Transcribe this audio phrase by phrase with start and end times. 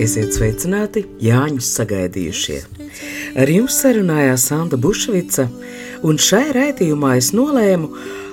[0.00, 2.56] Esiet sveicināti, Jāņus sagaidījušie!
[3.38, 5.44] Ar jums sarunājās Santa Bušvica,
[6.02, 7.90] un šai raidījumā es nolēmu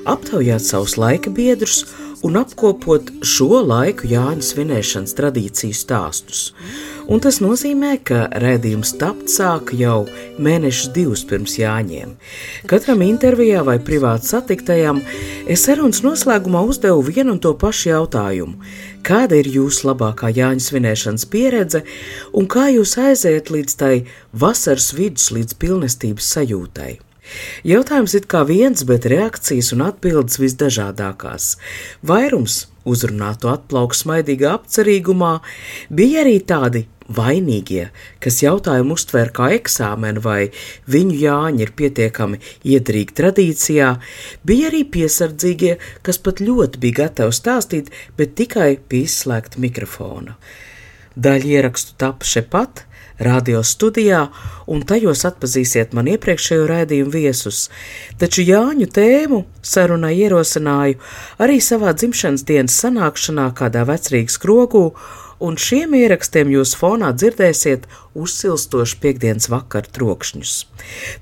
[0.07, 1.83] aptaujāt savus laika biedrus
[2.25, 6.47] un apkopot šo laiku Jāņu svinēšanas tradīciju stāstus.
[7.07, 10.01] Un tas nozīmē, ka raidījums tapt sāka jau
[10.43, 12.17] mēnešus divus pirms Jāņiem.
[12.67, 14.99] Katram intervijā vai privāti satiktajam
[15.47, 18.59] es sarunas noslēgumā uzdevu vienu un to pašu jautājumu.
[19.07, 21.85] Kāda ir jūsu labākā Jāņa svinēšanas pieredze
[22.35, 23.93] un kā jūs aiziet līdz tai
[24.35, 26.97] vasaras vidus, līdz pilnestības sajūtai?
[27.67, 31.55] Jautājums ir kā viens, bet reakcijas un atbildes visdažādākās.
[32.03, 35.33] Vairums uzrunāto atplauks smaidīgā apcerīgumā,
[35.91, 37.87] bija arī tādi vainīgie,
[38.23, 40.49] kas jautājumu uztver kā eksāmenu, vai
[40.91, 43.93] viņu jāņi ir pietiekami iedrīgi tradīcijā,
[44.47, 50.37] bija arī piesardzīgie, kas pat ļoti bija gatavi stāstīt, bet tikai pie izslēgta mikrofona.
[51.17, 52.83] Daļa ierakstu tapu šepat,
[53.17, 54.27] radio studijā,
[54.69, 57.67] un tajos atpazīsiet man iepriekšējo raidījumu viesus.
[58.21, 60.99] Taču Jāņu tēmu sarunai ierosināju
[61.41, 64.91] arī savā dzimšanas dienas sanākšanā kādā vecrīgas krogū,
[65.43, 67.85] un šiem ierakstiem jūs fonā dzirdēsiet
[68.17, 70.53] uzsilstoši piekdienas vakara trokšņus.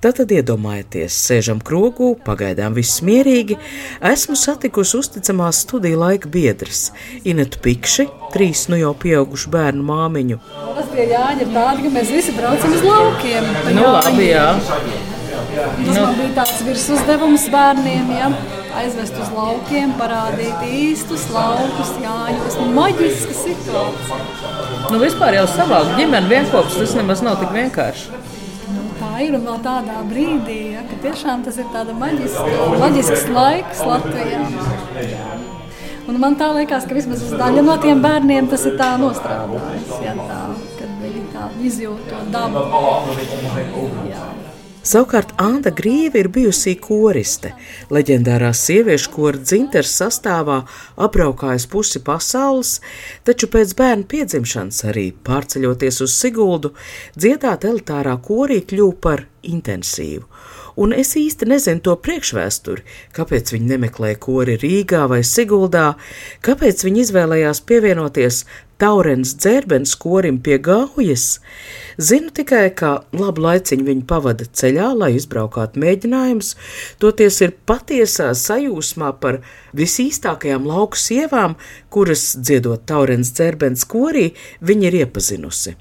[0.04, 3.58] Tātad iedomājieties, sēžam krogū, pagaidām viss mierīgi,
[4.06, 6.90] esmu satikusi uzticamās studiju laika biedras
[7.28, 10.42] Inetu Pikši, trīs nu jau pieaugušu bērnu māmiņu.
[10.80, 13.50] Tas tie Jāņi ir tādi, ka mēs visi braucam uz laukiem.
[13.76, 14.48] Nu, labi, jā.
[15.56, 18.32] Tas man bija tāds virs uzdevums bērniem, ja?
[18.82, 22.58] Aizvest uz laukiem, parādīt īstus laukus, Jāņos.
[22.76, 24.20] Maģiska situācija.
[24.92, 28.22] Nu, vispār jau savākt ģimeni vienopus, tas nemaz nav tik vienkārši.
[28.76, 33.28] Nu, tā ir un vēl tādā brīdī, ja, ka tiešām tas ir tāda maģiska, maģisks
[33.36, 34.44] laiks Latvijā.
[36.06, 39.94] Un man tā liekas, ka vismaz uz daļu no tiem bērniem tas ir tā nostrādājis.
[40.06, 40.42] Ja, tā,
[40.78, 42.68] kad viņi tā izjūt to dabu.
[44.12, 44.26] Jā.
[44.86, 47.56] Savukārt Anna Grīva ir bijusi koriste.
[47.90, 50.60] Leģendārās sieviešu kora dzinters sastāvā
[51.02, 52.76] apbraukājas pusi pasaules,
[53.26, 56.76] taču pēc bērna piedzimšanas arī pārceļoties uz Siguldu,
[57.18, 60.28] dziedāt elitārā korī kļuva par intensīvu.
[60.76, 62.84] Un es īsti nezinu to priekšvēsturi,
[63.16, 65.94] kāpēc viņi nemeklēja kori Rīgā vai Siguldā,
[66.44, 68.42] kāpēc viņi izvēlējās pievienoties
[68.82, 71.40] Taurens dzērbens korim pie gaujas.
[71.96, 76.56] Zinu tikai, ka labu laiciņu viņi pavada ceļā, lai izbraukātu mēģinājumus,
[77.00, 79.40] toties ir patiesā sajūsmā par
[79.78, 81.56] visīstākajām lauku sievām,
[81.94, 84.32] kuras dziedot Taurens dzērbens korī,
[84.62, 85.76] viņi ir iepazinusi.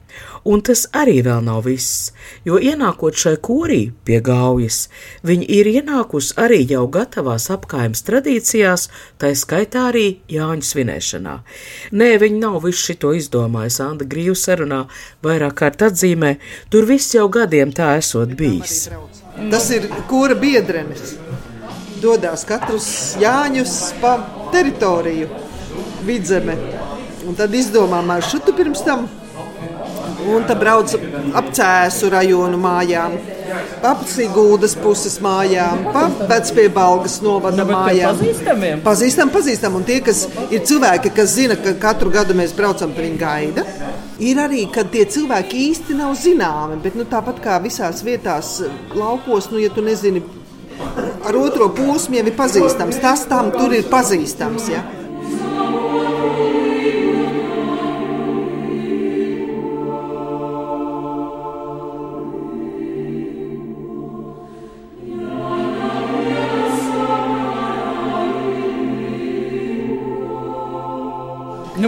[0.44, 2.12] Un tas arī vēl nav viss,
[2.46, 4.84] jo ienākot šai korī pie gaujas,
[5.26, 8.86] viņi ir ienākusi arī jau gatavās apkaimes tradīcijās,
[9.18, 11.38] tā skaitā arī Jāņu svinēšanā.
[11.96, 14.84] Nē, viņi nav visu šito izdomājis, Anda Grīvs sarunā
[15.24, 16.36] vairāk kārt atzīmē,
[16.70, 18.90] tur viss jau gadiem tā esot bijis.
[19.50, 21.16] Tas ir kura biedrenis.
[22.02, 22.88] Dodas katrs
[23.20, 24.16] Jāņus pa
[24.52, 25.28] teritoriju,
[26.06, 26.56] vidzeme.
[27.24, 29.06] Un tad izdomā maršrutu pirms tam.
[30.24, 30.92] Un tad brauc
[31.36, 33.16] ap cēsu rajonu mājām,
[33.82, 38.16] pa Sigūdas puses mājām, pa Vecpiebalgas novada mājām.
[38.16, 38.80] pazīstamiem?
[38.84, 39.76] Pazīstam, pazīstam.
[39.76, 43.66] Un tie, kas ir cilvēki, kas zina, ka katru gadu mēs braucam, viņi gaida.
[44.24, 48.62] Ir arī, kad tie cilvēki īsti nav zināmi, bet nu, tāpat kā visās vietās,
[48.94, 50.22] laukos, nu, ja tu nezini,
[51.24, 53.00] ar otro posmu jau ir pazīstams.
[53.02, 54.68] Tas tam tur ir pazīstams.
[54.72, 54.82] Ja?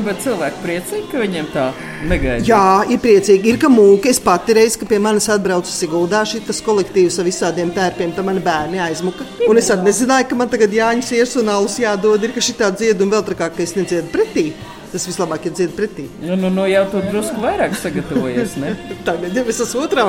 [0.06, 1.66] Bet cilvēki priecīgi, ka viņiem tā
[2.10, 2.46] negaidīja.
[2.48, 3.52] Jā, ir priecīgi.
[3.52, 4.10] Ir ka mūka.
[4.12, 8.44] Es pati reiz, kad pie manis atbraucu Siguldā šis kolektīvs ar visādiem tērpiem, tad mani
[8.44, 9.26] bērni aizmuka.
[9.48, 12.24] Un es nezināju, ka man tagad jāņas ies un alus jādod.
[12.24, 14.50] Ir ka šī tā dziedā un vēl trakāk, ka es nedziedu pretī.
[14.92, 16.04] Tas vislabāk ir dzirdēt pretī.
[16.22, 18.54] Nu, nu, nu jau tur drusku vairāk sagatavojies.
[19.04, 20.06] Tagad jau es esmu otrā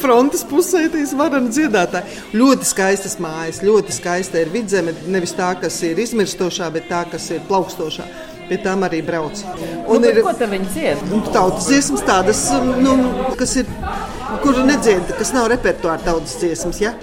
[0.00, 1.98] frontes pusē, tad es varu dziedāt.
[2.32, 4.94] Ļoti skaistas mājas, ļoti skaista ir vidzeme.
[5.10, 8.06] Nevis tā, kas ir izmirstošā, bet tā, kas ir plaukstošā.
[8.50, 9.38] Pie tām arī brauc.
[9.86, 11.02] Un nu, ir, ko tad viņi dzied?
[11.30, 12.40] Tautas dziesmas tādas,
[12.82, 12.96] nu,
[13.38, 13.68] kas ir,
[14.42, 16.80] kuru nedzied, kas nav repertuāra tautas dziesmas.
[16.82, 16.96] Ja?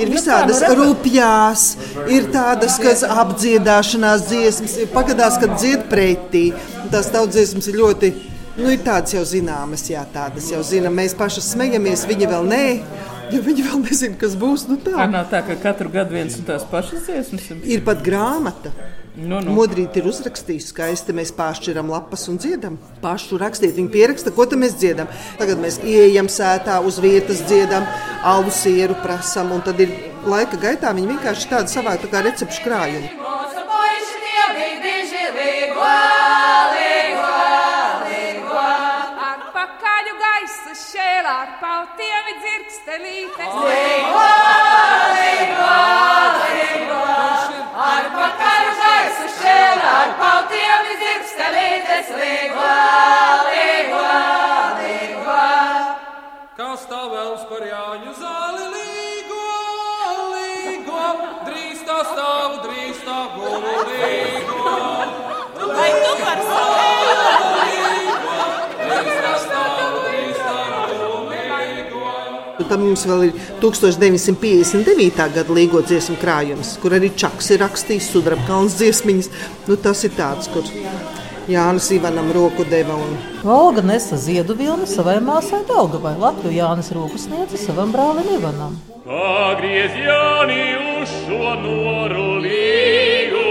[0.00, 1.66] Ir Nu, visādas nu, rupjās,
[2.08, 6.46] ir tādas, kas apdziedāšanās dziesmas, ir pagadās, kad dzied pretī.
[6.88, 8.10] Tās tautas dziesmas ir ļoti,
[8.62, 10.96] nu, ir tādas jau zināmas, jā, tādas jau zinām.
[10.96, 12.64] Mēs paši smejamies, viņi vēl nē,
[13.32, 14.66] jo viņi vēl nezina, kas būs.
[14.70, 17.82] Nu, Tā nav tā, ka katru gadu viens un tās pašas dziesmas ir.
[17.86, 18.74] Pat grāmata.
[19.14, 19.52] Nu, nu.
[19.54, 21.14] Modrīte ir uzrakstījusi skaisti.
[21.14, 22.80] Mēs pāršķiram lapas un dziedam.
[23.02, 25.10] Pašu rakstīt, viņa pieraksta, ko tad mēs dziedam.
[25.38, 27.86] Tagad mēs ieejam sētā, uz vietas dziedam,
[28.26, 29.94] alu sieru prasam, un tad ir
[30.26, 33.23] laika gaitā viņi vienkārši tādu savā tā kā recepšu krājumu.
[41.24, 43.54] Šēlā, ar pautiem ir dzirkstelītes.
[43.64, 44.24] Līgo,
[45.14, 45.70] līgo,
[46.44, 46.98] līgo.
[47.84, 52.12] Ar pakaļu gaisu šēlā, ar pautiem ir dzirkstelītes.
[52.20, 52.68] Līgo,
[53.48, 54.04] līgo,
[54.82, 55.40] līgo.
[56.58, 59.42] Kas tā vēlas par Jāņu zāli līgo,
[60.36, 61.04] līgo,
[61.48, 64.80] drīz tā stāv, drīz tā gulu līgo.
[65.74, 66.83] Vai tu par savu?
[72.74, 75.20] Tad mums vēl ir 1959.
[75.36, 79.28] gada līgo dziesmu krājums, kur arī Čaks ir rakstījis sudrabkalns dziesmiņas.
[79.68, 80.66] Nu, tas ir tāds, kur
[81.46, 82.96] Jānis Ivanam roku deva.
[82.98, 83.14] Un...
[83.46, 88.74] Valga nesa ziedu vilnu savai māsai Daugavai, Latviju Jānis roku sniedza savam brālim Ivanam.
[89.06, 90.64] Pagriez Jāni
[90.96, 93.46] uz šo noru līgo,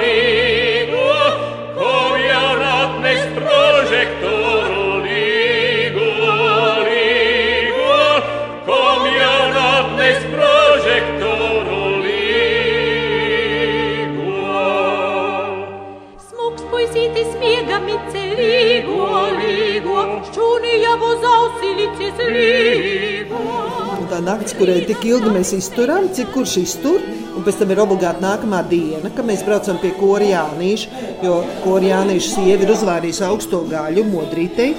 [0.00, 1.08] līgo,
[1.76, 4.15] ko jau atnes prožektoru
[23.96, 27.02] Un Tā naktis, kurai tik ilgi mēs izturām, cik kurš iztur,
[27.36, 32.64] un pēc tam ir obligāti nākamā diena, kad mēs braucam pie korijānīša, jo korijānīša sieva
[32.64, 34.70] ir uzvārījusi augsto gaļu modrītei,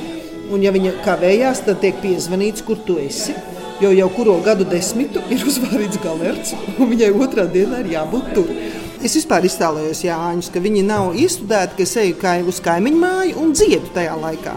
[0.54, 3.36] un ja viņa kavējās, tad tiek piezvanīts, kur tu esi.
[3.84, 8.50] Jo jau kuru gadu desmitu ir uzvārīts galerts, un viņai otrā dienā ir jābūt tur.
[9.06, 13.54] Es vispār iztēlojos Jāņus, ka viņi nav iestudēti, ka es eju uz kaimiņu māju un
[13.54, 14.56] dziedu tajā laikā.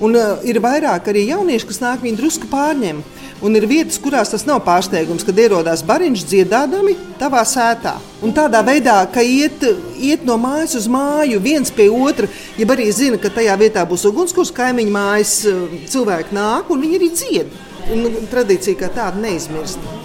[0.00, 3.02] Un uh, ir vairāk arī jaunieši, kas nāk viņi drusku pārņem.
[3.44, 7.94] Un ir vietas, kurās tas nav pārsteigums, kad ierodas bariņš dziedādami tavā sētā.
[8.24, 9.64] Un tādā veidā, ka iet,
[9.96, 12.28] iet no mājas uz māju viens pie otra,
[12.60, 17.00] ja arī zina, ka tajā vietā būs ugunskurs, kaimiņu mājas uh, cilvēki nāk un viņi
[17.00, 17.58] arī dzied.
[17.90, 19.99] Un, nu, tradīcija kā tāda neizmirst.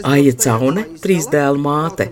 [0.00, 2.08] Aija Caune, trīs dēlu māte.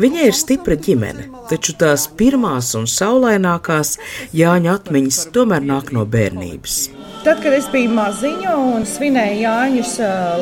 [0.00, 3.96] Viņai ir stipra ģimene, taču tās pirmās un saulainākās
[4.36, 6.82] Jāņa atmiņas tomēr nāk no bērnības.
[7.22, 9.92] Tad, kad es biju maziņa un svinēju Jāņus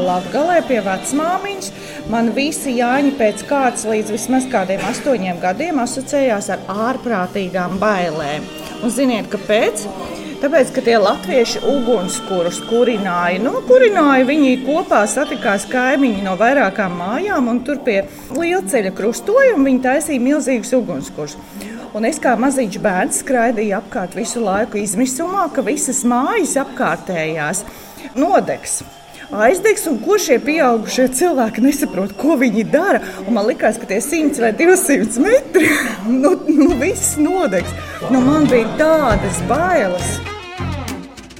[0.00, 1.72] Latvijā pie vecmāmiņas,
[2.12, 8.48] man visi Jāņi pēc kārtas līdz vismaz kādiem astoņiem gadiem asociējās ar ārprātīgām bailēm.
[8.80, 9.84] Un ziniet, kāpēc?
[10.40, 17.50] Tāpēc, ka tie latvieši ugunskurus kurināja, nu, kurināja viņi kopā satikās kaimiņi no vairākām mājām,
[17.52, 17.98] un tur pie
[18.32, 21.36] lielceļa krustojuma viņi taisīja milzīgus ugunskurus.
[21.92, 27.66] Un es kā maziņš bērns skraidīju apkārt visu laiku izmisumā, ka visas mājas apkārtējās
[28.16, 28.80] nodegs.
[29.30, 32.98] Aizdegs, un kur šie pieaugušie cilvēki nesaprot, ko viņi dara.
[33.28, 35.68] Un man liekas, ka tie 100 vai 200 metri
[36.22, 37.70] nu, nu, viss nodegs.
[38.10, 40.18] Nu, man bija tādas bailes.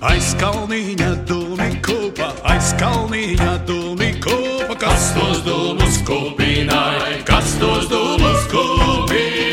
[0.06, 9.50] Aizkalniņa dūmi kūpa, aizkalniņa dūmi kūpa, kas tos dūmus kupināja, kas tos dūmus kupināja.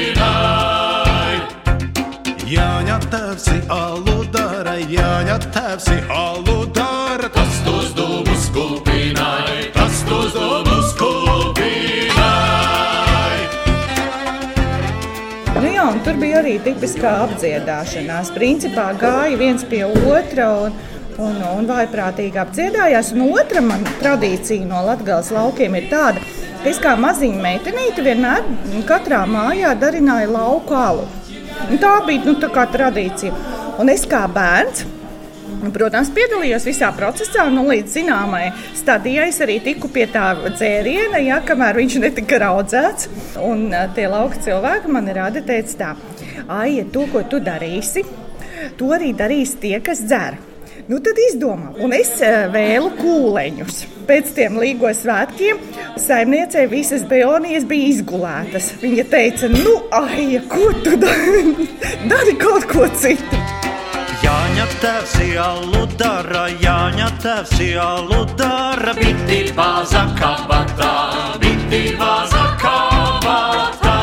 [2.47, 6.46] Jāņa tēvs ir alu dara, Jāņa tēvs ir alu
[16.17, 18.31] tur bija arī tipiskā apdziedāšanās.
[18.33, 20.73] Principā gāja viens pie otra un,
[21.21, 23.11] un, un vaiprātīgi apdziedājās.
[23.13, 26.23] Un otra man tradīcija no Latvijas laukiem ir tāda,
[26.63, 28.49] ka es kā maziņa meitenīte vienmēr
[28.89, 31.07] katrā mājā darināju lauku alu.
[31.69, 33.37] Un tā bija nu, tā tradīcija.
[33.77, 34.87] Un es kā bērns.
[35.57, 39.29] Protams, piedalījos visā procesā, nu, līdz zināmai stadijai.
[39.31, 43.09] Es arī tiku pie tā dzēriena, ja, kamēr viņš netika raudzēts.
[43.41, 45.93] Un tie lauka cilvēki man rāda, teica, tā,
[46.47, 48.05] Aija, to, ko tu darīsi,
[48.79, 50.37] to arī darīs tie, kas dzer.
[50.87, 52.13] Nu, tad izdomā, un es
[52.53, 53.81] vēlu kūleņus.
[54.07, 55.59] Pēc tiem līgo svētkiem
[55.99, 58.69] saimniecei visas beonijas bija izgulētas.
[58.85, 61.67] Viņa teica, nu, Aija, ko tu dari?
[62.13, 63.36] Dari kaut ko citu!
[64.67, 70.89] Jāņa tēvs alu dara, Jāņa tēvs alu dara, biti vāza kabatā,
[71.39, 73.93] biti vāza kabatā.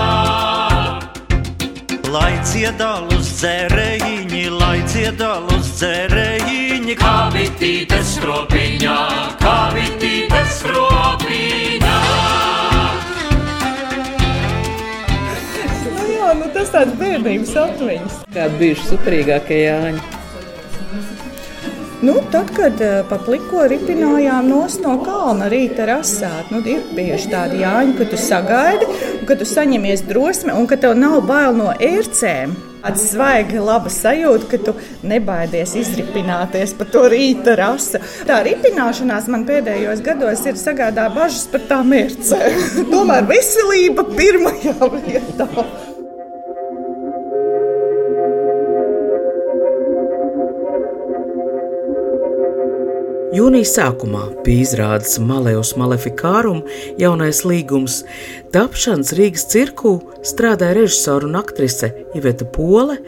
[2.08, 8.96] Lai ciedalus dzērējiņi, lai ciedalus dzērējiņi, kā bitītes stropiņā,
[9.44, 12.00] kā bitītes stropiņā.
[15.92, 18.20] Nu, nu, tas tāds bērnības atmiņas.
[18.32, 20.23] Kādi bijuši superīgākie Jāņi?
[22.04, 27.62] Nu, tad, kad uh, pa pliko ripinājām no kalna rīta rasāt, nu, ir bieži tādi
[27.62, 28.88] jāņi, ka tu sagaidi,
[29.24, 32.52] ka tu saņemies drosmi, un ka tev nav bail no ērcēm.
[32.84, 34.74] Tāda svaiga, laba sajūta, ka tu
[35.08, 38.02] nebaidies izripināties par to rīta rasu.
[38.28, 42.60] Tā ripināšanās man pēdējos gados ir sagādā bažas par tām ērcēm.
[42.92, 45.48] Tomēr veselība pirmajā vietā.
[53.34, 56.60] Jūnijas sākumā bija izrādes Malejus Malefikārum
[57.00, 57.96] jaunais līgums.
[58.54, 63.00] Tapšanas Rīgas cirkū strādāja režisora un aktrise Iveta Pole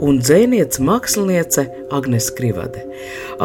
[0.00, 2.80] un dzēniece māksliniece Agnes Krivade.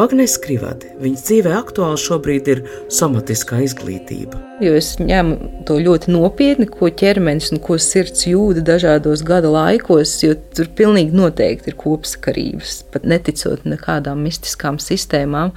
[0.00, 4.40] Agnes Krivade, viņas dzīvē aktuāli šobrīd ir somatiskā izglītība.
[4.64, 10.14] Jo es ņemu to ļoti nopietni, ko ķermenis un ko sirds jūda dažādos gada laikos,
[10.24, 15.52] jo tur pilnīgi noteikti ir kopsakarības, pat neticot nekādām mistiskām sistēmām.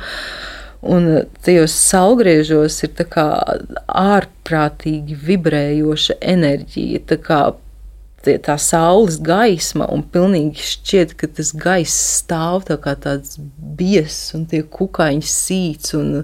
[0.83, 1.05] Un
[1.45, 3.25] tajos saulgriežos ir tā kā
[3.87, 7.05] ārprātīgi vibrējoša enerģija.
[7.07, 7.39] Tā kā
[8.23, 13.37] tie- tā saules gaisma, un pilnīgi šķiet, ka tas gaiss stāv tā kā tāds
[13.77, 16.23] biezs, un tie kukaiņi sīc, un,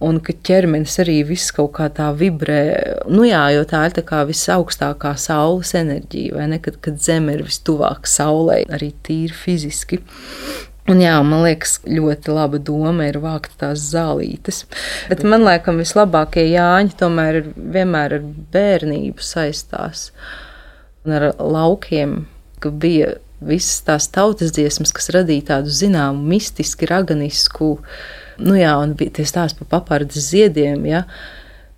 [0.00, 3.04] un ka ķermenis arī viss kaut kā tā vibrē.
[3.08, 7.38] Nu jā, jo tā ir tā kā visaugstākā saules enerģija, vai ne, kad, kad zeme
[7.38, 10.02] ir vistuvāk saulē, arī tīri fiziski.
[10.90, 14.64] Un jā, man liekas, ļoti laba doma ir vākt tās zālītes.
[15.10, 18.24] Bet man liekas, vislabākie Jāņi tomēr ir vienmēr ar
[18.54, 20.08] bērnību saistās
[21.06, 22.24] un ar laukiem,
[22.62, 27.70] ka bija visas tās tautas dziesmas, kas radīja tādu zināmu, mistisku, raganisku,
[28.42, 30.82] nu jā, un bija tie stāsti par papardes ziediem.
[30.86, 31.04] Ja.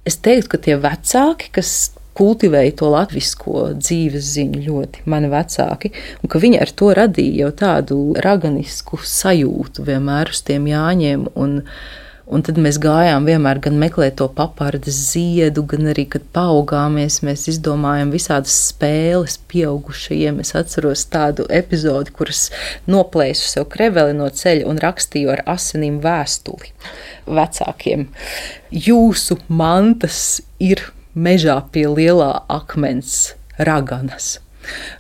[0.09, 5.93] Es teiktu, ka tie vecāki, kas kultivēja to latviešu dzīves ziņu ļoti, mani vecāki,
[6.23, 11.29] un ka viņi ar to radīja jau tādu raganisku sajūtu vienmēr uz tiem jāņiem.
[11.35, 11.61] Un,
[12.25, 17.45] Un tad mēs gājām vienmēr gan meklēt to papardes ziedu, gan arī, kad paaugāmies, mēs
[17.53, 20.41] izdomājām visādas spēles pieaugušajiem.
[20.41, 22.47] Es atceros tādu epizodi, kuras
[22.89, 26.73] noplēsu sev kreveli no ceļa un rakstīju ar asinīm vēstuli
[27.29, 28.09] vecākiem.
[28.73, 30.23] Jūsu mantas
[30.65, 30.81] ir
[31.15, 34.39] mežā pie lielā akmens raganas.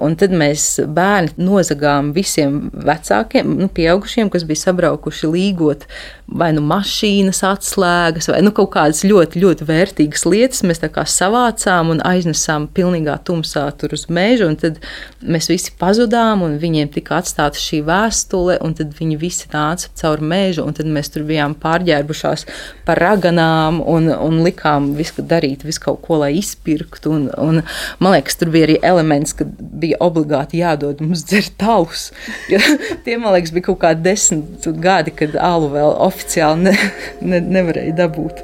[0.04, 5.86] Un tad mēs bērni nozagām visiem vecākiem, nu, pieaugušiem, kas bija sabraukuši līgot
[6.26, 10.62] vai nu mašīnas atslēgas, vai nu, kaut kādas ļoti, ļoti vērtīgas lietas.
[10.64, 14.80] Mēs tā kā savācām un aiznesām pilnīgā tumsā tur uz mežu, un tad
[15.20, 20.24] mēs visi pazudām, un viņiem tika atstāta šī vēstule, un tad viņi visi nāca cauri
[20.32, 22.46] mežu, un tad mēs tur bijām pārģērbušās
[22.88, 27.12] par raganām un, un likām visu darīt, visu kaut ko, lai izpirktu.
[27.14, 27.60] Un, un,
[28.00, 32.08] man liekas, tur bija arī elements, ka bija obligāti jādod mums dzert alus.
[32.52, 32.58] Jo
[33.04, 36.13] tie, man liekas, bija kaut kādi desmit gadi, kad alu vēl oficiāli
[36.60, 36.76] ne,
[37.20, 38.40] ne, nevarēja dabūt.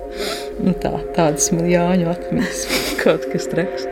[0.60, 2.66] Nu tā, tādas man jāņu atmiņas.
[3.02, 3.88] Kaut kas treks.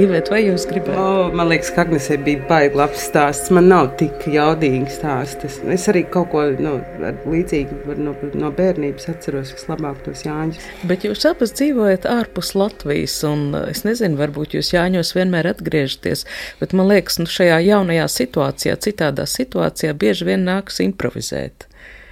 [0.00, 0.94] Ivet, vai jūs gribat?
[0.98, 3.50] Oh, man liekas, ka Agnesē bija baigi labs stāsts.
[3.54, 5.58] Man nav tik jaudīgi stāsts.
[5.72, 10.68] Es arī kaut ko nu, līdzīgu no, no bērnības atceros vislabāk tos Jāņus.
[10.90, 16.26] Bet jūs abas dzīvojat ārpus Latvijas, un es nezinu, varbūt jūs Jāņos vienmēr atgriežaties,
[16.62, 21.69] bet man liekas, nu šajā jaunajā situācijā, citādā situācijā bieži vien nāks improvizēt.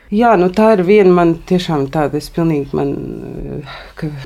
[0.08, 2.94] Jā, nu tā ir viena man tiešām tāda, es pilnīgi man,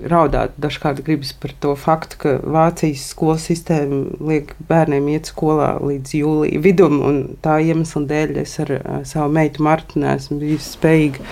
[0.06, 6.14] raudāt dažkārt gribas par to faktu, ka Vācijas skolas sistēma liek bērniem iet skolā līdz
[6.20, 8.72] jūlija vidum, un tā iemesla dēļ es ar
[9.10, 11.26] savu meitu Martu neesmu bijusi spējīga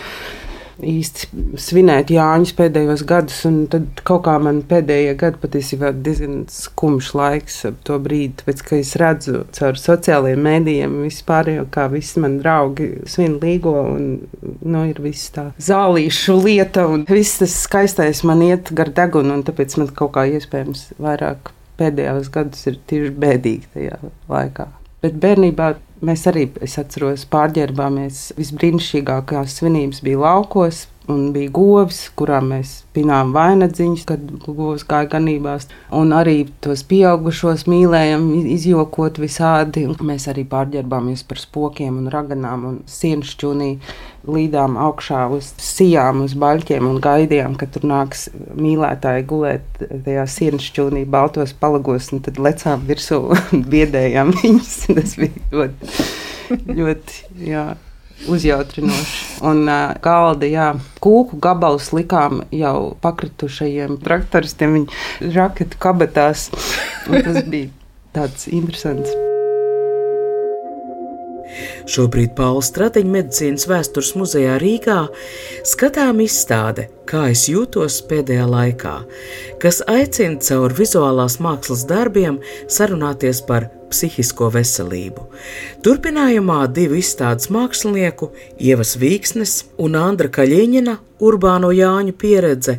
[0.87, 7.11] īsti svinēt Jāņus pēdējos gadus, un tad kaut kā man pēdējie gadi patiesībā diezgan skumjš
[7.19, 12.41] laiks ap to brīdi, tāpēc, ka es redzu caur sociālajiem mēdījiem vispār, kā visi mani
[12.43, 14.11] draugi svin līgo, un
[14.41, 19.47] nu, ir viss tā zālīšu lieta, un viss tas skaistais man iet gar degunu, un
[19.47, 24.69] tāpēc man kaut kā iespējams vairāk pēdējos gados ir tieši bēdīgi tajā laikā.
[25.01, 28.31] Bet bērnībā mēs arī, es atceros, pārģērbāmies.
[28.39, 35.69] Visbrīnišķīgākās svinības bija laukos, un bija govis, kurām mēs pinām vainagdziņus, kad govs gāja ganībās.
[35.97, 39.87] Un arī tos pieaugušos mīlējām, izjokot visādi.
[40.07, 43.73] Mēs arī pārģērbāmies par spokiem un raganām un sienšķūnī
[44.31, 51.05] līdām augšā uz sijām, uz baļķiem un gaidījām, ka tur nāks mīlētāji gulēt tajā sienšķūnī,
[51.11, 54.75] baltos palagos, un tad lecām virsū un biedējām viņus.
[54.91, 55.95] Tas bija ļoti,
[56.81, 57.69] ļoti, jā
[58.29, 59.25] uzjautrinoši.
[59.47, 60.69] Un uh, galda, jā,
[61.01, 66.51] kūku gabalus likām jau pakritušajiem traktoristiem, viņa raketu kabatās.
[67.09, 67.71] Tas bija
[68.17, 69.30] tāds interesants.
[71.91, 75.01] Šobrīd Paula Stradiņa medicīnas vēstures muzejā Rīgā
[75.67, 78.93] skatām izstāde Kā es jūtos pēdējā laikā,
[79.59, 82.37] kas aicina caur vizuālās mākslas darbiem
[82.71, 85.25] sarunāties par psihisko veselību.
[85.83, 88.29] Turpinājumā divu izstādes mākslinieku
[88.63, 90.95] Ievas Vīksnes un Andra Kaļiņina
[91.27, 92.77] urbāno Jāņu pieredze,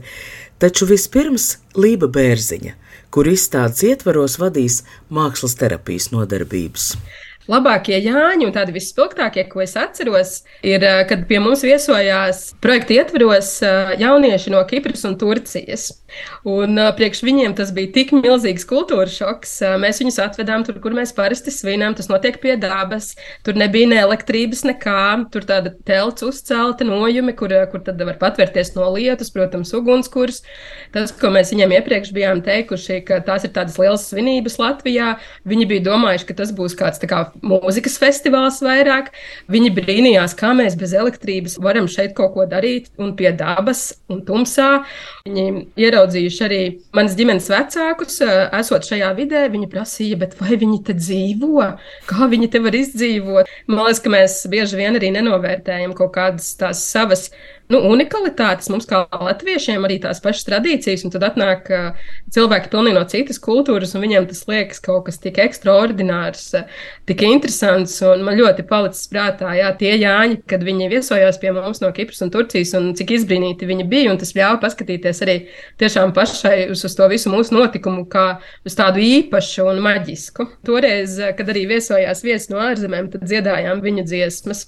[0.64, 2.78] taču vispirms Lība Bērziņa,
[3.12, 6.94] kur izstādes ietvaros vadīs mākslas terapijas nodarbības.
[7.50, 13.00] Labākie Jāņi un tādi visspilgtākie, ko es atceros, ir, eh, kad pie mums viesojās projekta
[13.00, 15.90] ietvaros eh, jaunieši no Kipras un Turcijas.
[16.48, 19.54] Un uh, priekš viņiem tas bija tik milzīgs kultūras šoks.
[19.82, 21.96] Mēs viņus atvedām tur, kur mēs parasti svinām.
[21.98, 23.14] Tas notiek pie dabas.
[23.46, 25.02] Tur nebija ne elektrības, nekā.
[25.34, 30.42] Tur tāda telts uzcelta nojumi, kur, kur tad var patvērties no lietus, protams, ugunskurs.
[30.96, 35.16] Tas, ko mēs viņiem iepriekš bijām teikuši, ka tās ir tādas lielas svinības Latvijā.
[35.48, 39.12] Viņi bija domājuši, ka tas būs kāds kā, mūzikas festivāls vairāk.
[39.52, 44.24] Viņi brīnījās, kā mēs bez elektrības varam šeit kaut ko darīt un pie dabas un
[44.28, 44.84] tumsā.
[45.28, 46.62] Viņi ieraudzījuši arī
[46.98, 48.20] manas ģimenes vecākus,
[48.60, 49.46] esot šajā vidē.
[49.54, 51.72] Viņi prasīja, vai viņi te dzīvo,
[52.10, 53.56] kā viņi te var izdzīvot.
[53.68, 57.30] Man liekas, ka mēs bieži vien arī nenovērtējam kaut kādas tās savas
[57.72, 62.98] nu, unikalitātes mums, kā latviešiem, arī tās pašas tradīcijas, un tad atnāk uh, cilvēki pilnīgi
[62.98, 68.26] no citas kultūras, un viņiem tas liekas kaut kas tik ekstraordinārs, uh, tik interesants, un
[68.28, 72.34] man ļoti palicis prātā, jā, tie Jāņi, kad viņi viesojās pie mums no Kipras un
[72.34, 75.38] Turcijas, un cik izbrīnīti viņi bija, un tas ļāva paskatīties arī
[75.82, 78.28] tiešām pašai uz, uz to visu mūsu notikumu, kā
[78.68, 80.48] uz tādu īpašu un maģisku.
[80.68, 84.68] Toreiz, kad arī viesojās viesi no ārzemēm, tad dziedājām viņu dziesmas.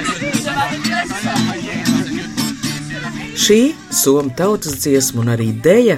[3.48, 5.94] Šī somu tautas dziesma un arī dēļa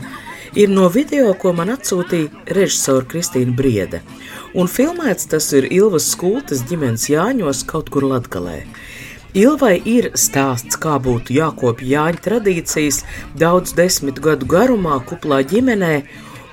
[0.54, 4.02] ir no video, ko man atsūtīja režisora Kristīna Briede.
[4.54, 8.60] Un filmēts tas ir Ilvas Skultes ģimenes Jāņos kaut kur Latgalē.
[9.30, 13.04] Ilvai ir stāsts, kā būtu jākopja Jāņa tradīcijas
[13.38, 16.00] daudz desmit gadu garumā, kuplā ģimenē,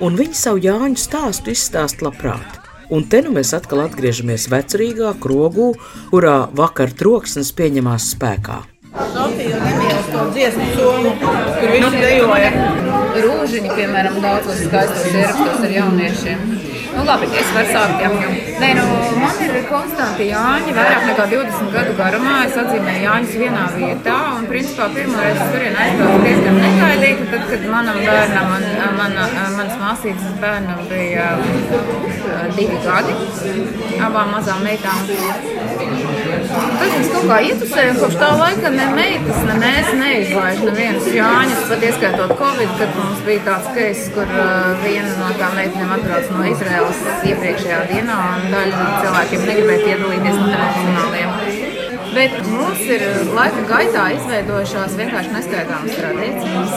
[0.05, 2.59] un viņa savu Jāņu stāstu izstāst labprāt.
[2.93, 5.71] Un te nu mēs atkal atgriežamies vecrīgā krogū,
[6.11, 8.61] kurā vakar troksnis pieņemās spēkā.
[8.93, 12.53] Sofija nemīlas to dziesmu somu, kur visi dejoja.
[13.25, 16.45] Rūžiņi, piemēram, daudzos skaistos ierakstos ar jauniešiem.
[16.97, 17.99] Nu, labi, es varu sākt.
[18.01, 18.09] Jā.
[18.57, 18.85] Nē, nu,
[19.21, 22.37] man ir konstanti Jāņi, vairāk nekā 20 gadu garumā.
[22.47, 24.15] Es atzīmēju Jāņus vienā vietā.
[24.39, 27.27] Un, principā, pirmo reizi es turien aizbraucu diezgan negaidīti.
[27.33, 28.65] Tad, kad manam bērnam, man,
[28.97, 29.27] mana,
[29.59, 31.27] manas māsītes bērnam bija
[32.57, 33.13] divi gadi,
[34.07, 35.05] abām mazām meitām.
[36.47, 41.63] Tad mēs kaut kā ietusējām, kopš tā laika ne meitas, ne mēs neizlaiž nevienas Jāņus,
[41.69, 46.33] pat ieskaitot Covid, kad mums bija tāds keiss, kur uh, viena no tām meitenēm atbrauc
[46.33, 46.45] no
[46.87, 48.61] Izraels iepriekšējā dienā, un no
[49.01, 51.36] cilvēkiem negribēja piedalīties no tradicionāliem.
[52.17, 53.03] Bet mums ir
[53.37, 56.71] laika gaitā izveidojušās vienkārši neskaidāmas tradīcijas.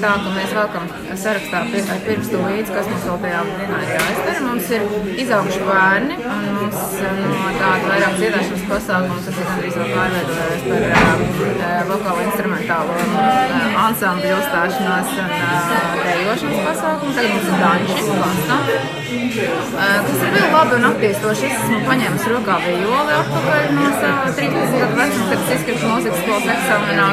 [0.00, 0.86] Tā ka mēs velkam
[1.20, 4.38] sarakstā ar pirkstu līdzi, kas mums tajā dienā ir jāizdara.
[4.46, 4.86] Mums ir
[5.20, 6.78] izauguši bērni, un mums
[7.18, 13.78] no tāda vairāk dziedāšanas pasākuma tas ir gandrīz vēl pārveidojies par uh, vokālo instrumentālo uh,
[13.84, 17.14] ansambļu uzstāšanos un uh, dejošanas pasākumu.
[17.20, 18.80] Tagad mums ir danči, konstanti.
[19.10, 21.50] Uh, kas ir vēl labi un attīstoši.
[21.50, 26.22] Es esmu paņēmis rokā violi atpakaļ no sava 13 gadu vecuma, kad es izkrītu mūzikas
[26.24, 27.08] skolas eksāmenā.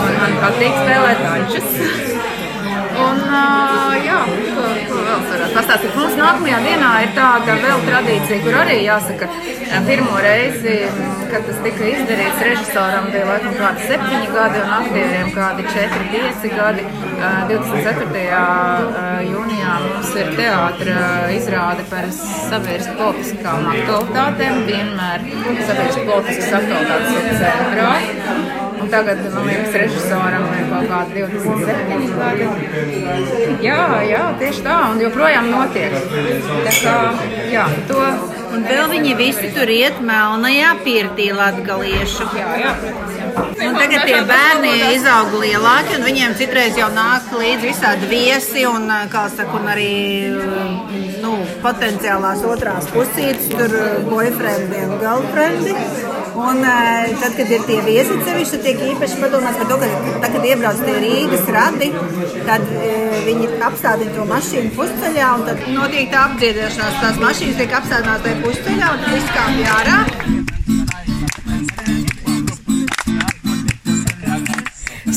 [0.00, 2.43] Un man patīk spēlēt dančus.
[2.94, 4.18] Un, uh, jā,
[4.54, 5.96] ko, ko vēl varētu pastāstīt?
[5.98, 9.28] Mums nākamajā dienā ir tāda vēl tradīcija, kur arī jāsaka,
[9.88, 10.76] pirmo reizi,
[11.32, 16.52] kad tas tika izdarīts, režisoram bija laikam kādi septiņi gadi un aktieriem kādi četri, pieci
[16.54, 16.86] gadi.
[17.14, 18.24] Uh, 24.
[18.38, 24.62] uh, jūnijā mums ir teātra izrāde par sabiedriski politiskām aktualitātēm.
[24.70, 25.26] Vienmēr
[25.66, 28.63] sabiedriski politiskas aktualitātes ir centrā.
[28.84, 32.48] Un tagad, man liekas, režisoram ir kaut kādi 27 gadi.
[33.64, 35.96] Jā, jā, tieši tā, un joprojām notiek.
[36.68, 36.96] Tā kā,
[37.54, 38.02] jā, to
[38.54, 42.26] Un vēl viņi visi tur iet melnajā pirtī latgaliešu.
[42.38, 43.16] Jā, jā, protams.
[43.18, 43.24] Jā.
[43.64, 48.86] Un tagad tie bērni izaug lielāki, un viņiem citreiz jau nāk līdzi visādi viesi, un,
[49.10, 49.94] kā saka, un arī
[51.24, 53.74] nu, potenciālās otrās pusītes, tur
[54.12, 55.74] boyfriendi un girlfriendi.
[56.34, 56.64] Un
[57.20, 59.86] tad, kad ir tie viesi sevišķi, tad tiek īpaši padomāts par to, ka
[60.24, 61.88] tad, kad iebrauc tie Rīgas radi,
[62.48, 62.88] tad e,
[63.28, 66.98] viņi apstādina to mašīnu pusceļā, un tad notiek tā apdziedēšanās.
[67.04, 69.98] Tās mašīnas tiek apstādinātas tajā pusceļā, un tad viss kāpj ārā.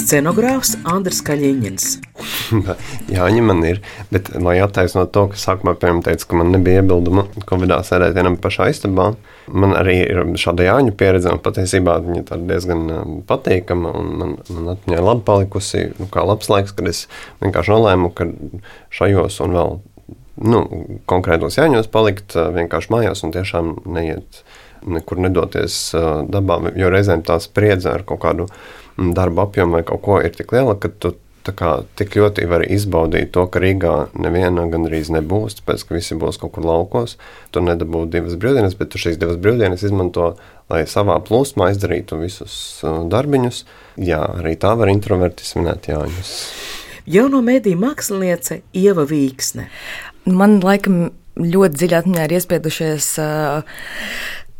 [0.03, 2.16] Scenogrāfs Andris Kaļiņins.
[3.17, 7.25] Jāņa man ir, bet lai attaisnotu to, ka sākumā piemēram teica, ka man nebija iebildumu
[7.47, 9.09] Covidā sēdēt vienam pašā istabā,
[9.47, 14.33] man arī ir šāda Jāņa pieredze, un patiesībā viņa tā diezgan um, patīkama, un man,
[14.53, 17.05] man atmiņā labi palikusi, nu, kā labs laiks, kad es
[17.43, 18.29] vienkārši nolēmu, ka
[18.99, 19.77] šajos un vēl
[20.47, 20.63] nu,
[21.09, 24.43] konkrētos Jāņos palikt uh, vienkārši mājās un tiešām neiet
[24.87, 29.85] nekur nedoties uh, dabā, jo reizēm tā spriedze ar kaut kādu mm, darba apjomu vai
[29.87, 31.15] kaut ko ir tik liela, ka tu
[31.55, 36.39] kā tik ļoti var izbaudīt to, ka Rīgā neviena gandrīz nebūs, tāpēc, ka visi būs
[36.41, 37.17] kaut kur laukos.
[37.53, 40.33] Tu nedabū divas brīvdienas, bet tu šīs divas brīvdienas izmanto,
[40.71, 43.61] lai savā plūsmā izdarītu visus uh, darbiņus.
[44.03, 46.33] Jā, arī tā var introverti svinēt Jāņus.
[47.07, 49.69] Jauno mediju māksliniece Ieva Vīksne.
[50.27, 51.07] Man laikam
[51.39, 53.79] ļoti dziļi atmiņā ir iespiedušies uh,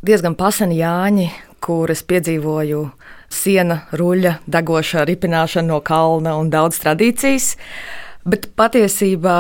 [0.08, 1.28] diezgan paseni Jāņi,
[1.64, 2.86] kuras piedzīvoju
[3.34, 7.56] siena, ruļļa, degoša ripināšana no kalna un daudz tradīcijas.
[8.28, 9.38] Bet patiesībā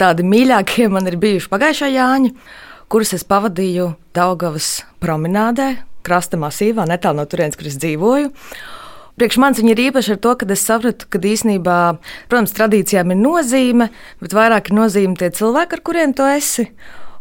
[0.00, 2.32] tādi mīļākie man ir bijuši pagājušā Jāņa,
[2.90, 5.74] kurus es pavadīju Daugavas promenādē,
[6.06, 8.32] krasta masīvā, netālu no turienes, kur es dzīvoju.
[9.14, 11.78] Priekš manis viņa ir īpaši ar to, ka es sapratu, ka īsnībā,
[12.30, 13.88] protams, tradīcijām ir nozīme,
[14.22, 16.66] bet vairāk ir nozīme tie cilvēki, ar kuriem tu esi.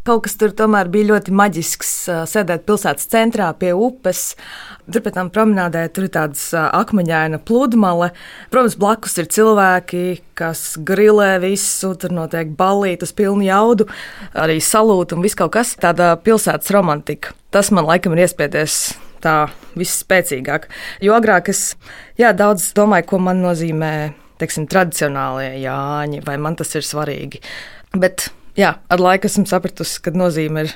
[0.04, 1.92] Kaut kas tur tomēr bija ļoti maģisks.
[2.28, 4.34] Sēdēt pilsētas centrā pie upes,
[4.92, 8.10] tur pēc tam promenādē, tur ir tāds akmeņaina pludmale.
[8.52, 10.04] Protams, blakus ir cilvēki,
[10.36, 13.88] kas grilē visu, tur notiek ballītas, pilnu jaudu,
[14.36, 15.72] arī salūta un viss kaut kas.
[15.80, 17.32] Tāda pilsētas romantika.
[17.56, 19.38] Tas man laikam ir iespiedies tā
[19.80, 20.68] visspēcīgāk.
[21.00, 21.78] Jo agrāk es
[22.20, 23.96] jā, daudz domāju, ko man nozīmē
[24.44, 27.40] teiksim, tradicionālie jāņi, vai man tas ir svarīgi.
[27.96, 30.74] Bet jā, ar laiku esmu sapratusi, ka nozīme ir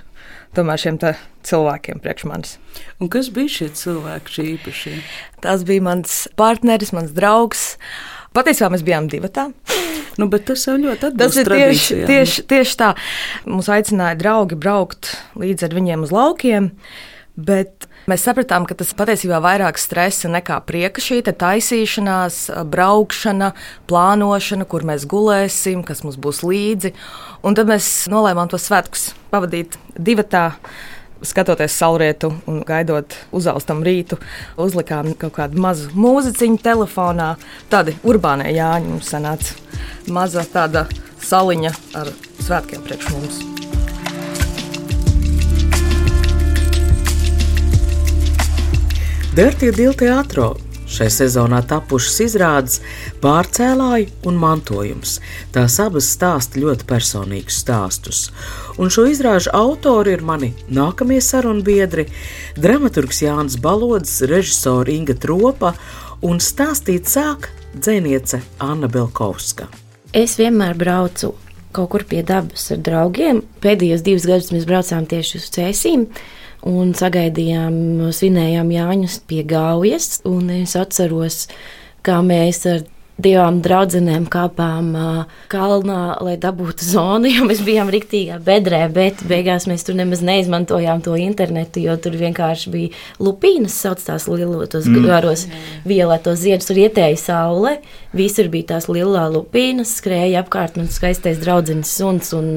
[0.57, 0.99] tomēr šiem
[1.47, 2.55] cilvēkiem priekš manis.
[3.01, 4.95] Un kas bija šie cilvēki, šie īpašie?
[5.43, 7.75] Tas bija mans partneris, mans draugs.
[8.37, 9.29] Patiesībā mēs bijām divi.
[10.17, 12.93] Nu, bet tas jau ļoti Tas atbilst ir tieši, tieši, tieši tā.
[13.45, 16.71] Mums aicināja draugi braukt līdz ar viņiem uz laukiem.
[17.37, 22.39] Bet mēs sapratām, ka tas patiesībā vairāk stresa nekā prieka šī ta taisīšanās,
[22.71, 23.53] braukšana,
[23.89, 26.93] plānošana, kur mēs gulēsim, kas mums būs līdzi.
[27.45, 30.51] Un tad mēs nolēmām to svētkus pavadīt divatā.
[31.25, 34.19] Skatoties saulrietu un gaidot uzaustam rītu,
[34.61, 37.31] uzlikām kaut kādu mazu mūziķiņu telefonā.
[37.73, 39.57] Tādi urbānie jāņi mums sanāca.
[40.13, 40.85] Maza tāda
[41.25, 43.66] saliņa ar svētkiem priekš mums.
[49.37, 50.45] Dārtie Dīla teātro
[50.89, 52.79] šai sezonā tapušas izrādes
[53.21, 55.19] pārcēlāji un mantojums.
[55.53, 58.23] Tās abas stāsta ļoti personīgus stāstus.
[58.81, 62.07] Un šo izrāžu autori ir mani nākamie sarunbiedri-
[62.63, 65.75] dramaturgs Jānis Balods, režisore Inga Tropa
[66.23, 69.67] un stāstīt sāk dzēniece Anna Belkovska.
[70.13, 71.35] Es vienmēr braucu
[71.77, 73.43] kaut kur pie dabas ar draugiem.
[73.63, 76.09] Pēdējos divus gadus mēs braucām tieši uz Cēsīm.
[76.67, 80.19] Un sagaidījām, svinējām Jāņus pie Gaujas.
[80.57, 81.45] Es atceros,
[82.03, 82.85] kā mēs ar
[83.21, 84.91] divām draudzenēm kāpām
[85.51, 91.01] kalnā, lai dabūtu zonu, jo mēs bijām riktīgā bedrē, bet beigās mēs tur nemaz neizmantojām
[91.05, 95.07] to internetu, jo tur vienkārši bija lupīnas, sauc tās lielos, mm.
[95.07, 95.47] garos
[95.87, 97.77] violetos ziedus, tur ietēja saule,
[98.17, 102.49] visur bija tās lielā lupīnas, skrēja apkārt man skaistais draudzenes suns, un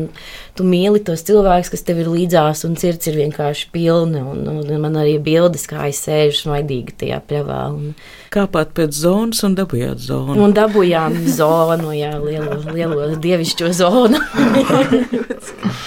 [0.59, 4.73] tu mīli tos cilvēkus, kas tev ir līdzās, un sirds ir vienkārši pilna, un, un
[4.83, 7.61] man arī bildes, kā es sēžu smaidīgi tajā pļavā.
[7.77, 7.95] Un,
[8.35, 10.39] Kāpāt pēc zonas un dabūjāt zonu.
[10.41, 14.21] Un dabūjām zonu, jā, lielo, lielo dievišķo zonu.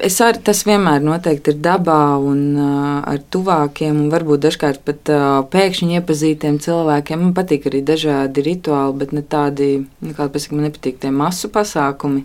[0.00, 5.12] Es arī tas vienmēr noteikti ir dabā un ar tuvākiem, un varbūt dažkārt pat
[5.52, 7.20] pēkšņi iepazītiem cilvēkiem.
[7.26, 11.52] Man patīk arī dažādi rituāli, bet ne tādi, nu, kā pasaka, man nepatīk tie masu
[11.52, 12.24] pasākumi.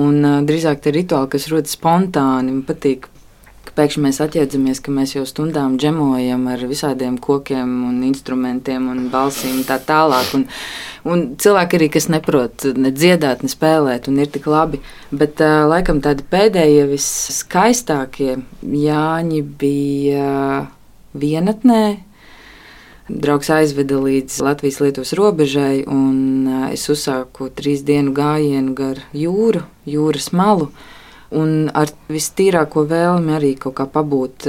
[0.00, 3.10] Un drīzāk tie rituāli, kas rodas spontāni, man patīk
[3.76, 9.62] pēkšņi mēs atjēdzamies, ka mēs jau stundām džemojam ar visādiem kokiem un instrumentiem un balsīm
[9.68, 10.34] tā tālāk.
[10.36, 10.44] Un,
[11.08, 14.82] un cilvēki arī, kas neprot ne dziedāt, ne spēlēt, un ir tik labi.
[15.10, 20.68] Bet uh, laikam tādi pēdējie viskaistākie Jāņi bija
[21.16, 21.82] vienatnē.
[23.10, 30.70] Draugs aizveda līdz Latvijas-Lietuvas robežai, un es uzsāku trīs dienu gājienu gar jūru, jūras malu
[31.36, 34.48] un ar vistīrāko vēlmi arī kaut kā pabūt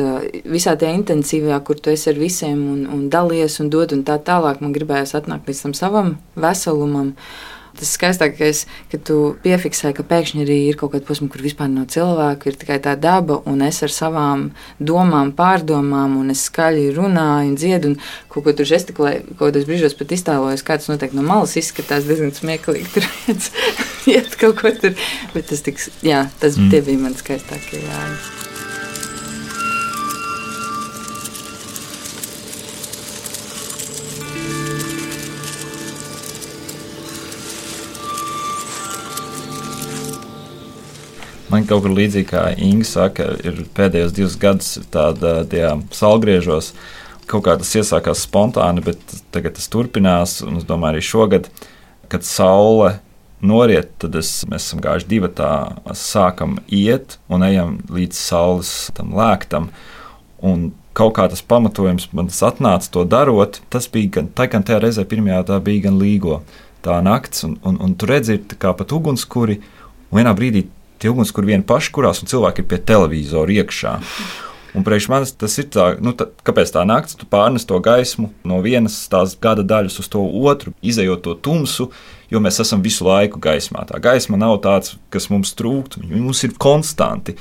[0.50, 4.17] visā tajā intensīvajā, kur tu esi ar visiem un, un dalies un dod un tā
[4.17, 4.62] tālāk.
[4.63, 7.15] Man gribējās atnākt līdz tam savam veselumam.
[7.72, 9.15] Tas skaistākais, ka tu
[9.46, 12.98] piefiksē, ka pēkšņi arī ir kaut kāda posma, kur vispār nav cilvēku, ir tikai tā
[13.00, 18.44] daba, un es ar savām domām, pārdomām, un es skaļi runāju un dziedu, un kaut
[18.50, 22.36] ko tur žestikulēju, kaut kādos brīžos pat iztēlojos, kā tas noteikti no malas izskatās diezgan
[22.36, 23.08] smieklīgi.
[24.10, 24.96] Iet kaut ko tur,
[25.36, 26.72] bet tas, tiks, jā, tas mm.
[26.88, 28.42] bija mans skaistākie jāņi.
[41.52, 46.72] Man kaut kur līdzīgi kā Inga saka, ir pēdējos divus gadus tādā salgriežos.
[47.28, 49.02] Kaut kā tas iesākās spontāni, bet
[49.36, 50.40] tagad tas turpinās.
[50.48, 51.50] Un es domāju, arī šogad,
[52.12, 52.96] kad saule
[53.45, 55.51] noriet, tad es, mēs esam gājuši divi tā,
[55.97, 59.69] sākam iet un ejam līdz saules tam lēktam.
[60.41, 63.62] Un kaut kā tas pamatojums man tas atnāca to darot.
[63.73, 66.41] Tas bija gan tā, gan tajā reizē, pirmajā tā bija gan līgo
[66.86, 69.60] tā nakts, un, un, un tu redzi, kā pat ugunskuri,
[70.10, 70.65] un vienā brīdī
[71.01, 73.97] tie ugunskura vieni paši kurās, un cilvēki ir pie televizora iekšā.
[74.77, 78.30] Un priekš manis tas ir tā, nu, tā, kāpēc tā naktis, tu pārnes to gaismu
[78.47, 81.89] no vienas tās gada daļas uz to otru, izējot to tumsu,
[82.32, 83.84] jo mēs esam visu laiku gaismā.
[83.89, 87.36] Tā gaisma nav tāds, kas mums trūkst, mums ir konstanti.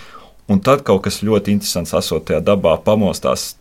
[0.50, 3.52] Un tad kaut kas ļoti interesants esot tajā dabā, pamostās,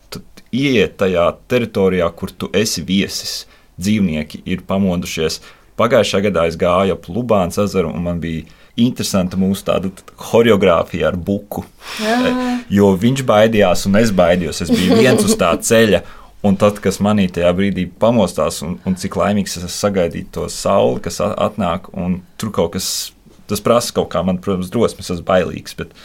[0.50, 3.44] ieiet tajā teritorijā, kur tu esi viesis.
[3.80, 5.39] Dzīvnieki ir pamodušies.
[5.80, 8.48] Pagājušā gadā es gāju ap Lubānas ezeru, un man bija
[8.80, 11.63] interesanta mūsu tāda choreogrāfija ar buku.
[12.02, 12.18] Jā.
[12.28, 12.42] Eh,
[12.80, 14.63] jo viņš baidījās, un es baidījos.
[14.65, 16.02] Es biju viens uz tā ceļa.
[16.47, 20.45] Un tad, kas manī tajā brīdī pamostās, un, un cik laimīgs es esmu sagaidīt to
[20.54, 23.12] sauli, kas atnāk, un tur kaut kas,
[23.52, 25.75] tas prasa kaut kā, man, protams, drosmes, es esmu bailīgs.
[25.80, 25.95] Bet,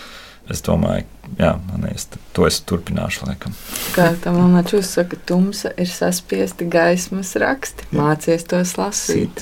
[0.44, 1.06] Es domāju,
[1.38, 2.04] jā, man es
[2.36, 3.24] to es turpināšu.
[3.24, 3.54] Laikam.
[3.94, 7.88] Kā tam monēta saka, tumsa ir saspiesti gaismas raksti.
[7.96, 9.40] Mācies tos lasīt.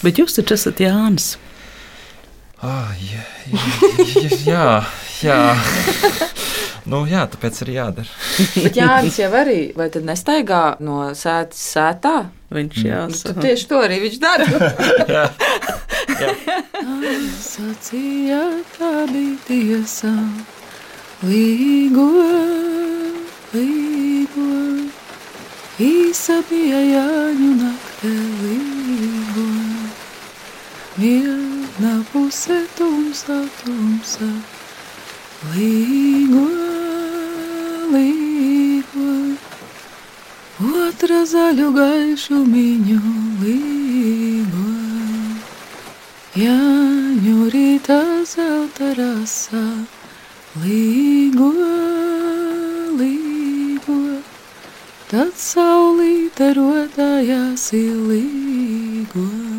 [0.00, 1.34] Bet jūs taču esat Jānis.
[2.64, 4.64] Ah, jā, jā, jā,
[5.20, 5.40] jā.
[6.90, 8.12] nu, jā, tāpēc arī jādara.
[8.64, 12.14] Bet Jānis jau arī, vai tad nestaigā no sēdes sētā?
[12.50, 13.36] Viņš jāsaka.
[13.36, 14.46] Nu, tieši to arī viņš dara.
[15.16, 15.24] jā.
[16.20, 16.32] jā.
[17.38, 18.42] Sacīja,
[18.74, 20.10] tā bija tiesa,
[21.22, 22.08] līgo,
[23.54, 24.48] līgo,
[25.86, 29.48] īsa bija jāņu naktē līgo.
[31.00, 34.26] Viena puse tumsa, tumsa,
[35.48, 36.42] līgo,
[37.94, 39.12] līgo,
[40.60, 42.98] otra zaļu gaišu miņu
[43.40, 44.66] līgo.
[46.36, 49.64] Jāņu rītā zelta rasa,
[50.62, 51.50] līgo,
[53.00, 54.00] līgo,
[55.08, 59.49] tad saulīte rodājās ilīgo.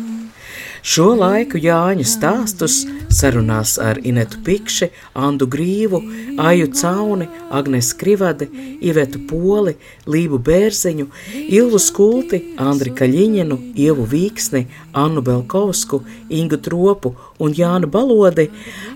[0.82, 2.80] Šo laiku Jāņu stāstus
[3.14, 6.00] sarunās ar Inetu Pikši, Andu Grīvu,
[6.42, 8.48] Aju Cauni, Agnes Krivadi,
[8.82, 9.76] Ivetu Poli,
[10.10, 11.06] Lību Bērziņu,
[11.54, 14.64] Ilvu Skulti, Andri Kaļiņinu, Ievu Vīksni,
[14.98, 16.00] Annu Belkovsku,
[16.34, 18.48] Ingu Tropu un Jānu Balodi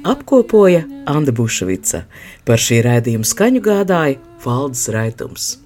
[0.03, 2.03] apkopoja Anda Bušvica.
[2.42, 5.65] Par šī rēdījuma skaņu gādāja Valdes Raitums.